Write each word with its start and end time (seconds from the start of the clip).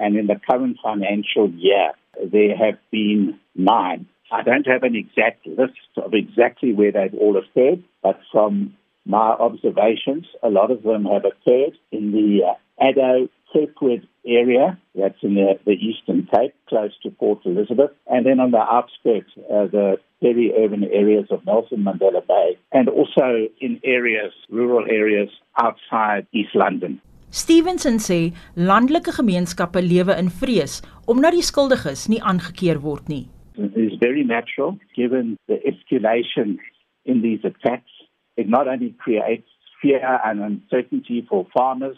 and 0.00 0.16
in 0.16 0.26
the 0.26 0.40
current 0.50 0.78
financial 0.82 1.50
year, 1.50 1.92
there 2.32 2.56
have 2.56 2.78
been 2.90 3.38
nine. 3.54 4.06
I 4.32 4.42
don't 4.42 4.66
have 4.66 4.82
an 4.82 4.96
exact 4.96 5.46
list 5.46 5.78
of 5.96 6.14
exactly 6.14 6.72
where 6.72 6.92
they've 6.92 7.14
all 7.14 7.36
occurred, 7.36 7.84
but 8.02 8.18
from 8.32 8.74
my 9.04 9.30
observations, 9.30 10.26
a 10.42 10.48
lot 10.48 10.70
of 10.70 10.82
them 10.82 11.04
have 11.04 11.24
occurred 11.24 11.76
in 11.90 12.12
the 12.12 12.40
uh, 12.46 12.84
Addo 12.84 13.28
Kirkwood 13.52 14.06
area, 14.26 14.78
that's 14.94 15.18
in 15.22 15.34
the, 15.34 15.58
the 15.64 15.72
Eastern 15.72 16.28
Cape, 16.32 16.54
close 16.68 16.92
to 17.02 17.10
Port 17.10 17.40
Elizabeth, 17.44 17.90
and 18.06 18.24
then 18.24 18.38
on 18.38 18.52
the 18.52 18.58
outskirts, 18.58 19.30
uh, 19.36 19.66
the 19.66 19.96
peri-urban 20.22 20.84
areas 20.84 21.26
of 21.30 21.44
Nelson 21.44 21.84
Mandela 21.84 22.24
Bay, 22.26 22.58
and 22.72 22.88
also 22.88 23.48
in 23.60 23.80
areas, 23.84 24.32
rural 24.48 24.84
areas 24.88 25.30
outside 25.60 26.26
East 26.32 26.54
London. 26.54 27.00
Stevenson 27.30 28.00
sê 28.02 28.32
landelike 28.56 29.12
gemeenskappe 29.14 29.78
lewe 29.80 30.16
in 30.18 30.30
vrees 30.34 30.80
omdat 31.06 31.36
die 31.36 31.44
skuldiges 31.46 32.08
nie 32.10 32.18
aangekeer 32.18 32.80
word 32.82 33.06
nie. 33.06 33.28
It 33.54 33.76
is 33.78 33.94
very 34.00 34.24
natural 34.24 34.78
given 34.96 35.36
the 35.46 35.60
escalation 35.62 36.58
in 37.04 37.22
these 37.22 37.44
attacks. 37.44 37.92
It 38.36 38.48
not 38.48 38.66
only 38.66 38.94
creates 38.98 39.46
fear 39.80 40.02
and 40.24 40.42
uncertainty 40.42 41.24
for 41.28 41.46
farmers 41.54 41.96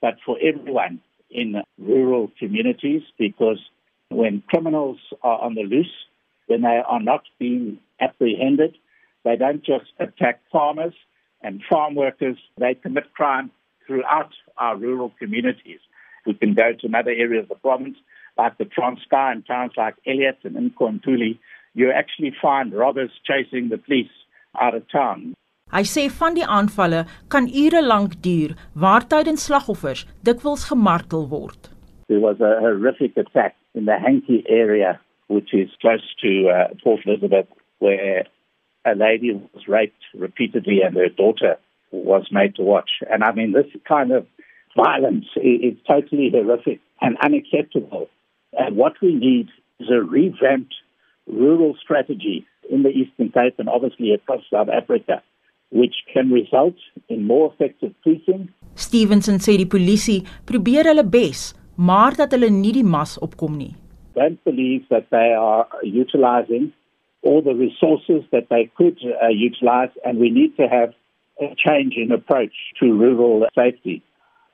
but 0.00 0.16
for 0.24 0.38
everyone 0.40 1.00
in 1.28 1.60
rural 1.76 2.32
communities 2.38 3.02
because 3.18 3.60
when 4.08 4.42
criminals 4.48 4.98
are 5.22 5.40
on 5.40 5.56
the 5.56 5.62
loose, 5.62 5.92
when 6.46 6.62
they 6.62 6.80
are 6.88 7.02
not 7.02 7.22
being 7.38 7.78
apprehended, 8.00 8.76
they 9.24 9.36
don't 9.36 9.62
just 9.62 9.92
attack 10.00 10.40
farmers 10.50 10.94
and 11.42 11.60
farm 11.70 11.94
workers, 11.94 12.38
they 12.58 12.74
commit 12.74 13.12
crime 13.12 13.50
throughout 13.90 14.30
our 14.58 14.76
rural 14.76 15.12
communities. 15.18 15.80
We 16.26 16.34
can 16.34 16.54
go 16.54 16.72
to 16.80 16.86
another 16.86 17.10
area 17.10 17.40
of 17.40 17.48
the 17.48 17.56
province, 17.56 17.96
like 18.38 18.56
the 18.58 18.64
Transkei 18.64 19.32
and 19.32 19.44
towns 19.44 19.72
like 19.76 19.96
Elliot 20.06 20.38
and 20.44 20.54
Nkontuli. 20.70 21.38
You 21.74 21.90
actually 21.90 22.32
find 22.40 22.72
robbers 22.72 23.10
chasing 23.26 23.68
the 23.68 23.78
police 23.78 24.14
out 24.60 24.74
of 24.74 24.84
town. 24.92 25.34
Hy 25.70 25.84
sê 25.86 26.08
van 26.10 26.34
die 26.34 26.46
aanvalle 26.58 27.04
kan 27.30 27.46
ure 27.64 27.82
lank 27.82 28.16
duur 28.24 28.56
waar 28.84 29.04
tydens 29.12 29.44
slagoffers 29.46 30.02
dikwels 30.26 30.64
gemartel 30.70 31.28
word. 31.30 31.70
There 32.08 32.18
was 32.18 32.40
a 32.40 32.58
horrific 32.64 33.16
attack 33.16 33.54
in 33.74 33.84
the 33.86 33.98
Hanky 34.06 34.42
area 34.48 34.98
which 35.28 35.54
is 35.54 35.70
close 35.80 36.02
to 36.22 36.32
uh, 36.50 36.74
Port 36.82 37.06
Elizabeth 37.06 37.46
where 37.78 38.26
a 38.84 38.94
lady 38.96 39.30
was 39.30 39.68
raped 39.68 40.02
repeatedly 40.26 40.82
and 40.82 40.96
her 40.96 41.08
daughter 41.08 41.54
was 41.90 42.28
made 42.30 42.54
to 42.56 42.62
watch. 42.62 42.90
And 43.10 43.24
I 43.24 43.32
mean 43.32 43.52
this 43.52 43.66
kind 43.86 44.12
of 44.12 44.26
violence 44.76 45.26
is 45.36 45.74
totally 45.86 46.30
horrific 46.30 46.80
and 47.00 47.16
unacceptable. 47.22 48.08
And 48.52 48.76
what 48.76 48.94
we 49.02 49.14
need 49.14 49.48
is 49.78 49.88
a 49.90 50.02
revamped 50.02 50.74
rural 51.26 51.76
strategy 51.82 52.46
in 52.70 52.82
the 52.82 52.90
Eastern 52.90 53.30
Cape 53.30 53.54
and 53.58 53.68
obviously 53.68 54.12
across 54.12 54.42
South 54.50 54.68
Africa 54.68 55.22
which 55.70 55.94
can 56.12 56.30
result 56.30 56.74
in 57.08 57.26
more 57.26 57.52
effective 57.52 57.94
policing. 58.02 58.48
Stevenson 58.74 59.38
sê 59.38 59.56
die 59.58 59.68
polisie 59.70 60.24
probeer 60.46 60.88
hulle 60.90 61.04
bes, 61.06 61.50
maar 61.76 62.16
dat 62.18 62.34
hulle 62.34 62.50
nie 62.50 62.74
die 62.74 62.86
mas 62.86 63.16
opkom 63.22 63.56
nie. 63.58 63.74
Don't 64.18 64.42
believe 64.44 64.82
that 64.90 65.06
they 65.14 65.30
are 65.32 65.66
utilizing 65.86 66.72
all 67.22 67.42
the 67.42 67.54
resources 67.54 68.24
that 68.32 68.48
they 68.50 68.70
could 68.76 68.98
uh, 69.22 69.28
utilize 69.28 69.94
and 70.04 70.18
we 70.18 70.30
need 70.30 70.56
to 70.56 70.66
have 70.66 70.94
a 71.40 71.54
change 71.56 71.94
in 71.96 72.12
approach 72.12 72.52
to 72.80 72.92
rural 72.92 73.46
safety. 73.54 74.02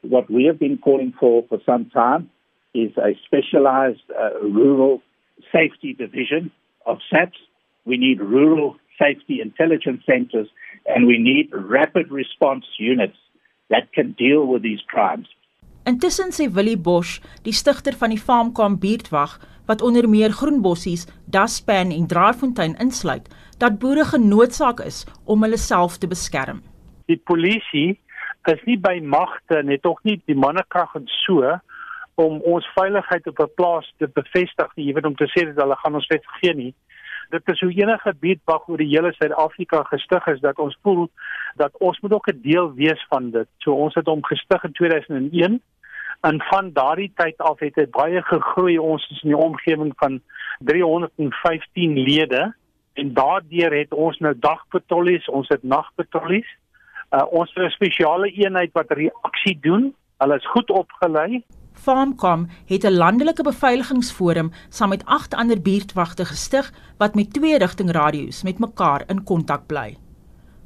What 0.03 0.31
we 0.31 0.45
have 0.45 0.59
been 0.59 0.79
calling 0.79 1.13
for 1.19 1.45
for 1.49 1.59
some 1.67 1.91
time 1.91 2.31
is 2.75 2.93
a 2.97 3.19
specialized 3.25 4.03
uh, 4.11 4.41
rural 4.41 5.03
safety 5.53 5.95
division 5.95 6.51
of 6.85 6.99
SAPS. 7.11 7.39
We 7.85 7.97
need 7.97 8.21
rural 8.21 8.77
safety 9.01 9.41
intelligence 9.41 10.03
centers 10.07 10.49
and 10.87 11.07
we 11.07 11.19
need 11.19 11.51
rapid 11.53 12.11
response 12.11 12.65
units 12.79 13.17
that 13.71 13.93
can 13.93 14.13
deal 14.13 14.47
with 14.47 14.63
these 14.63 14.81
crimes. 14.87 15.27
Intussen 15.87 16.33
sê 16.35 16.49
Willie 16.51 16.77
Bosch, 16.77 17.21
die 17.47 17.53
stigter 17.55 17.95
van 17.95 18.11
die 18.11 18.19
Farmcom 18.19 18.75
buurtwag 18.83 19.37
wat 19.69 19.83
onder 19.87 20.09
meer 20.11 20.33
Groenbossies, 20.35 21.05
Daspan 21.31 21.93
en 21.95 22.09
Draaifontein 22.11 22.75
insluit, 22.83 23.29
dat 23.63 23.79
boere 23.79 24.03
genoodsaak 24.09 24.83
is 24.83 25.05
om 25.25 25.47
hulle 25.47 25.61
self 25.63 26.01
te 26.03 26.11
beskerm. 26.11 26.59
Die 27.07 27.21
polisie 27.31 28.01
is 28.51 28.65
nie 28.67 28.75
by 28.83 28.97
magte 28.99 29.63
net 29.63 29.85
tog 29.87 30.03
nie 30.03 30.17
die 30.27 30.35
mannekrag 30.35 30.99
en 30.99 31.07
so 31.21 31.55
om 32.19 32.43
ons 32.43 32.67
veiligheid 32.75 33.31
op 33.31 33.39
'n 33.47 33.55
plaas 33.55 33.87
te 33.99 34.11
bevestig 34.11 34.75
nie, 34.75 34.87
jy 34.87 34.95
weet 34.95 35.07
om 35.07 35.15
te 35.15 35.31
sê 35.31 35.47
dat 35.47 35.63
hulle 35.63 35.79
gaan 35.85 35.95
ons 35.95 36.11
wet 36.11 36.27
gee 36.41 36.55
nie 36.55 36.75
dit 37.31 37.49
is 37.49 37.61
hoe 37.61 37.73
enige 37.73 38.15
beetbag 38.21 38.69
oor 38.69 38.81
die 38.81 38.91
hele 38.91 39.13
Suid-Afrika 39.17 39.83
gestig 39.91 40.27
is 40.27 40.41
dat 40.41 40.59
ons 40.63 40.77
voel 40.83 41.09
dat 41.61 41.75
ons 41.79 41.99
moet 42.01 42.13
ook 42.13 42.29
'n 42.31 42.41
deel 42.43 42.73
wees 42.75 43.07
van 43.09 43.31
dit. 43.31 43.49
So 43.59 43.75
ons 43.75 43.95
het 43.95 44.07
hom 44.07 44.25
gestig 44.25 44.65
in 44.65 44.73
2001 44.73 45.63
en 46.21 46.41
van 46.43 46.73
daardie 46.73 47.13
tyd 47.15 47.39
af 47.39 47.59
het 47.59 47.75
dit 47.75 47.91
baie 47.91 48.23
gegroei. 48.23 48.79
Ons 48.79 49.09
is 49.11 49.23
in 49.23 49.29
die 49.29 49.45
omgewing 49.45 49.93
van 49.97 50.21
315 50.59 51.99
lede 51.99 52.55
en 52.93 53.13
daardeur 53.15 53.79
het 53.79 53.93
ons 53.93 54.19
nou 54.19 54.35
dagpatrollies, 54.39 55.29
ons 55.29 55.49
het 55.49 55.63
nagpatrollies. 55.63 56.49
Uh, 57.11 57.23
ons 57.31 57.53
het 57.55 57.65
'n 57.65 57.71
spesiale 57.71 58.31
eenheid 58.31 58.73
wat 58.73 58.91
reaksie 58.91 59.59
doen. 59.61 59.95
Hulle 60.19 60.37
is 60.37 60.47
goed 60.47 60.71
opgelei 60.71 61.45
Farmcom 61.77 62.49
het 62.67 62.85
'n 62.85 62.97
landelike 62.97 63.43
beveiligingsforum 63.43 64.53
saam 64.69 64.89
met 64.89 65.05
8 65.05 65.35
ander 65.35 65.61
buurtwagte 65.63 66.25
gestig 66.25 66.73
wat 66.97 67.15
met 67.15 67.33
twee 67.33 67.59
rigting 67.59 67.91
radio's 67.91 68.43
met 68.43 68.59
mekaar 68.59 69.03
in 69.07 69.25
kontak 69.25 69.67
bly. 69.67 69.97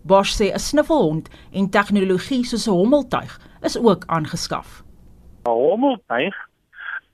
Bosch 0.03 0.43
sê 0.43 0.53
'n 0.53 0.59
snuffelhond 0.59 1.29
en 1.53 1.71
tegnologie 1.71 2.45
soos 2.45 2.67
'n 2.67 2.71
hommeltuig 2.71 3.41
is 3.61 3.79
ook 3.79 4.03
aangeskaf. 4.07 4.83
Hommeltuig 5.45 6.37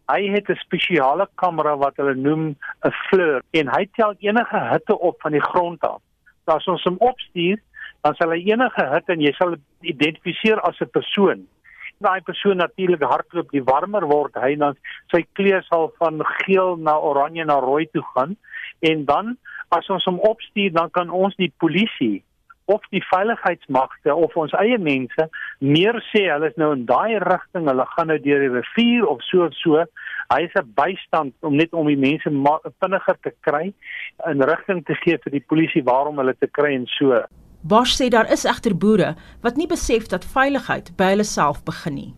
Hy 0.07 0.29
het 0.31 0.49
'n 0.49 0.55
spesiale 0.63 1.29
kamera 1.35 1.77
wat 1.77 1.97
hulle 1.97 2.15
noem 2.15 2.55
'n 2.87 2.93
fleur 3.07 3.43
en 3.51 3.69
hy 3.69 3.89
tel 3.97 4.15
enige 4.19 4.59
hitte 4.71 4.99
op 4.99 5.21
van 5.21 5.33
die 5.33 5.43
grond 5.43 5.81
af. 5.83 6.01
As 6.45 6.67
ons 6.67 6.85
hom 6.85 6.97
opstuur, 6.99 7.59
dan 8.03 8.15
sal 8.15 8.31
hy 8.31 8.43
enige 8.47 8.85
hitte 8.93 9.13
en 9.13 9.21
jy 9.21 9.33
sal 9.33 9.57
identifiseer 9.81 10.61
as 10.61 10.81
'n 10.81 10.91
persoon. 10.91 11.47
Daai 11.99 12.21
persoon 12.21 12.57
natuurlik 12.57 13.03
hardloop, 13.03 13.51
die 13.51 13.65
warmer 13.65 14.07
word 14.07 14.35
hy 14.35 14.55
dan 14.55 14.77
sy 15.11 15.27
kleur 15.33 15.63
sal 15.63 15.93
van 15.99 16.23
geel 16.25 16.77
na 16.77 16.99
oranje 16.99 17.45
na 17.45 17.59
rooi 17.59 17.87
toe 17.93 18.05
gaan. 18.15 18.37
En 18.81 19.05
dan 19.05 19.37
as 19.69 19.91
ons 19.91 20.05
hom 20.05 20.19
opstuur 20.19 20.73
dan 20.73 20.91
kan 20.91 21.11
ons 21.11 21.35
die 21.37 21.53
polisie 21.59 22.23
of 22.67 22.83
die 22.91 23.03
veiligheidsmagte 23.07 24.15
of 24.15 24.35
ons 24.39 24.55
eie 24.59 24.79
mense 24.83 25.29
meer 25.63 25.99
sê 26.11 26.25
hulle 26.27 26.51
is 26.51 26.59
nou 26.61 26.73
in 26.75 26.85
daai 26.89 27.19
rigting, 27.23 27.69
hulle 27.71 27.87
gaan 27.93 28.11
nou 28.11 28.19
deur 28.23 28.43
die 28.43 28.53
rivier 28.53 29.07
of 29.07 29.23
so 29.29 29.47
of 29.47 29.55
so. 29.61 29.85
Hy 30.33 30.41
is 30.49 30.57
'n 30.59 30.73
bystand 30.75 31.35
om 31.47 31.57
net 31.57 31.73
om 31.73 31.87
die 31.87 31.97
mense 31.97 32.31
vinniger 32.83 33.19
te 33.23 33.33
kry 33.47 33.73
in 34.31 34.43
rigting 34.43 34.85
te 34.85 34.95
gee 35.05 35.19
vir 35.25 35.33
die 35.33 35.47
polisie 35.49 35.83
waarom 35.83 36.19
hulle 36.19 36.35
te 36.35 36.47
kry 36.47 36.75
en 36.75 36.87
so. 36.99 37.23
Bosch 37.63 37.95
sê 37.99 38.11
daar 38.11 38.31
is 38.31 38.45
egter 38.45 38.75
boere 38.75 39.15
wat 39.43 39.57
nie 39.57 39.67
besef 39.67 40.09
dat 40.09 40.25
veiligheid 40.25 40.97
by 40.97 41.15
hulle 41.15 41.25
self 41.25 41.65
begin 41.65 41.95
nie. 41.95 42.15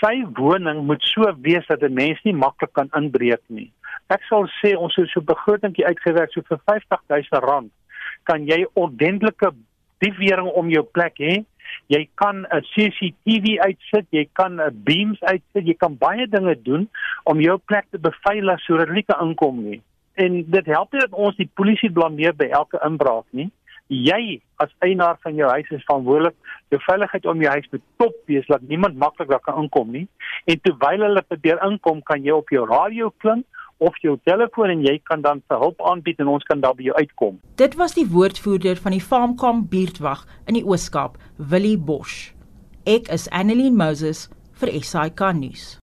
Sy 0.00 0.24
woning 0.38 0.86
moet 0.86 1.02
so 1.02 1.26
wees 1.42 1.66
dat 1.66 1.82
'n 1.82 1.94
mens 1.94 2.18
nie 2.24 2.32
maklik 2.32 2.72
kan 2.72 2.88
inbreek 2.94 3.42
nie. 3.48 3.72
Ek 4.08 4.22
sal 4.28 4.46
sê 4.62 4.76
ons 4.76 4.94
het 4.96 5.08
so 5.08 5.20
'n 5.20 5.26
begrotingkie 5.26 5.86
uitgewerk 5.86 6.32
so 6.32 6.42
vir 6.42 6.58
R50 6.66 7.30
000 7.30 7.70
kan 8.24 8.46
jy 8.46 8.64
ordentlike 8.74 9.52
diefwering 10.04 10.50
om 10.58 10.70
jou 10.72 10.82
plek 10.96 11.20
hê. 11.22 11.44
Jy 11.92 12.08
kan 12.14 12.46
'n 12.46 12.64
CCTV 12.72 13.60
uitsit, 13.60 14.06
jy 14.10 14.28
kan 14.32 14.60
'n 14.60 14.82
beams 14.84 15.20
uitsit, 15.22 15.66
jy 15.66 15.74
kan 15.74 15.96
baie 15.96 16.26
dinge 16.26 16.56
doen 16.62 16.88
om 17.24 17.40
jou 17.40 17.58
plek 17.58 17.86
te 17.90 17.98
beveilig 17.98 18.60
sodat 18.60 18.88
hulle 18.88 19.02
kan 19.02 19.28
inkom 19.28 19.62
nie. 19.62 19.82
En 20.14 20.44
dit 20.50 20.66
help 20.66 20.92
nie 20.92 21.00
dat 21.00 21.12
ons 21.12 21.36
die 21.36 21.50
polisie 21.54 21.90
blameer 21.90 22.34
by 22.34 22.48
elke 22.50 22.78
inbraak 22.84 23.26
nie 23.30 23.50
jy 23.90 24.38
as 24.62 24.70
eienaar 24.86 25.18
van 25.22 25.34
jou 25.34 25.48
huis 25.50 25.70
is 25.74 25.84
verantwoordelik 25.88 26.36
jou 26.70 26.78
veiligheid 26.84 27.26
om 27.26 27.40
jou 27.42 27.54
huis 27.56 27.70
moet 27.72 27.82
top 27.98 28.18
wees 28.30 28.46
dat 28.46 28.62
niemand 28.70 28.96
maklik 28.96 29.28
daar 29.28 29.42
kan 29.42 29.58
inkom 29.62 29.90
nie 29.90 30.06
en 30.46 30.60
terwyl 30.62 31.06
hulle 31.08 31.22
probeer 31.26 31.58
inkom 31.66 32.02
kan 32.06 32.22
jy 32.22 32.36
op 32.36 32.52
jou 32.54 32.66
radio 32.70 33.10
klink 33.18 33.46
of 33.80 33.96
jou 34.04 34.16
telefoon 34.28 34.74
en 34.76 34.84
jy 34.84 34.98
kan 35.08 35.24
dan 35.24 35.42
vir 35.48 35.62
hulp 35.64 35.80
aanbied 35.90 36.20
en 36.20 36.32
ons 36.36 36.44
kan 36.48 36.60
daar 36.60 36.76
by 36.76 36.90
jou 36.90 36.96
uitkom. 37.00 37.40
Dit 37.60 37.76
was 37.80 37.96
die 37.96 38.06
woordvoerder 38.08 38.76
van 38.76 38.96
die 38.96 39.04
Farmcom 39.04 39.66
buurtwag 39.72 40.26
in 40.46 40.60
die 40.60 40.64
Ooskaap 40.66 41.18
Willie 41.36 41.78
Bosch. 41.78 42.32
Ek 42.84 43.08
is 43.12 43.28
Annelien 43.32 43.76
Moses 43.76 44.28
vir 44.60 44.76
SAK 44.84 45.32
nuus 45.36 45.79